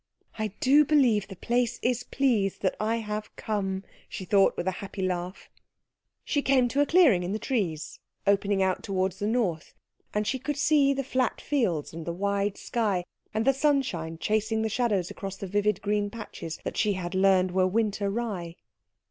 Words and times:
"I 0.39 0.47
do 0.61 0.83
believe 0.83 1.27
the 1.27 1.35
place 1.35 1.77
is 1.83 2.01
pleased 2.01 2.63
that 2.63 2.75
I 2.79 2.95
have 2.95 3.35
come!" 3.35 3.83
she 4.09 4.25
thought, 4.25 4.57
with 4.57 4.67
a 4.67 4.71
happy 4.81 5.03
laugh. 5.03 5.47
She 6.23 6.41
came 6.41 6.67
to 6.69 6.81
a 6.81 6.87
clearing 6.87 7.21
in 7.21 7.33
the 7.33 7.37
trees, 7.37 7.99
opening 8.25 8.63
out 8.63 8.81
towards 8.81 9.19
the 9.19 9.27
north, 9.27 9.75
and 10.11 10.25
she 10.25 10.39
could 10.39 10.57
see 10.57 10.91
the 10.91 11.03
flat 11.03 11.39
fields 11.39 11.93
and 11.93 12.07
the 12.07 12.13
wide 12.13 12.57
sky 12.57 13.03
and 13.31 13.45
the 13.45 13.53
sunshine 13.53 14.17
chasing 14.17 14.63
the 14.63 14.69
shadows 14.69 15.11
across 15.11 15.35
the 15.35 15.45
vivid 15.45 15.83
green 15.83 16.09
patches 16.09 16.57
that 16.63 16.77
she 16.77 16.93
had 16.93 17.13
learned 17.13 17.51
were 17.51 17.67
winter 17.67 18.09
rye. 18.09 18.55